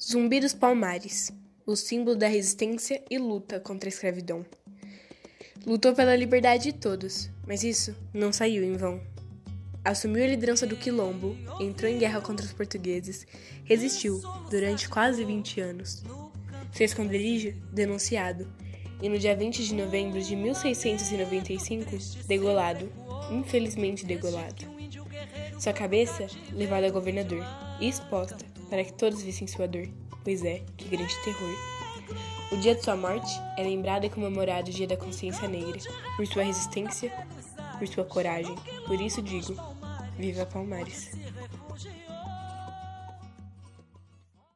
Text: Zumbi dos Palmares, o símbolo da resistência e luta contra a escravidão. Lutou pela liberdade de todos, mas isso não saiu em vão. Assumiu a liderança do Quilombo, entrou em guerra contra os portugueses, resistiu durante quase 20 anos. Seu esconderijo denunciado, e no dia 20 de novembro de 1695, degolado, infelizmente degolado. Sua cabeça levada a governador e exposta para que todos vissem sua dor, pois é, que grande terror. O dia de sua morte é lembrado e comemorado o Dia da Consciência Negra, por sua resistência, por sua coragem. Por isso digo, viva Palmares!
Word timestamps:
Zumbi 0.00 0.40
dos 0.40 0.52
Palmares, 0.52 1.32
o 1.64 1.74
símbolo 1.74 2.16
da 2.16 2.28
resistência 2.28 3.02
e 3.10 3.16
luta 3.16 3.58
contra 3.58 3.88
a 3.88 3.90
escravidão. 3.90 4.44
Lutou 5.66 5.94
pela 5.94 6.14
liberdade 6.14 6.64
de 6.64 6.72
todos, 6.74 7.30
mas 7.46 7.64
isso 7.64 7.96
não 8.12 8.30
saiu 8.30 8.62
em 8.62 8.74
vão. 8.74 9.00
Assumiu 9.82 10.22
a 10.22 10.26
liderança 10.26 10.66
do 10.66 10.76
Quilombo, 10.76 11.34
entrou 11.58 11.90
em 11.90 11.98
guerra 11.98 12.20
contra 12.20 12.44
os 12.44 12.52
portugueses, 12.52 13.26
resistiu 13.64 14.20
durante 14.50 14.86
quase 14.86 15.24
20 15.24 15.60
anos. 15.62 16.04
Seu 16.72 16.84
esconderijo 16.84 17.54
denunciado, 17.72 18.46
e 19.00 19.08
no 19.08 19.18
dia 19.18 19.34
20 19.34 19.64
de 19.64 19.74
novembro 19.74 20.20
de 20.20 20.36
1695, 20.36 22.26
degolado, 22.26 22.92
infelizmente 23.30 24.04
degolado. 24.04 24.66
Sua 25.58 25.72
cabeça 25.72 26.26
levada 26.52 26.86
a 26.86 26.90
governador 26.90 27.44
e 27.80 27.88
exposta 27.88 28.36
para 28.68 28.84
que 28.84 28.92
todos 28.92 29.22
vissem 29.22 29.46
sua 29.46 29.66
dor, 29.66 29.88
pois 30.22 30.44
é, 30.44 30.62
que 30.76 30.88
grande 30.88 31.14
terror. 31.24 31.56
O 32.52 32.56
dia 32.56 32.74
de 32.74 32.84
sua 32.84 32.96
morte 32.96 33.30
é 33.56 33.62
lembrado 33.62 34.04
e 34.04 34.10
comemorado 34.10 34.70
o 34.70 34.72
Dia 34.72 34.86
da 34.86 34.96
Consciência 34.96 35.48
Negra, 35.48 35.80
por 36.16 36.26
sua 36.26 36.44
resistência, 36.44 37.12
por 37.78 37.88
sua 37.88 38.04
coragem. 38.04 38.54
Por 38.86 39.00
isso 39.00 39.20
digo, 39.22 39.56
viva 40.16 40.46
Palmares! 40.46 41.12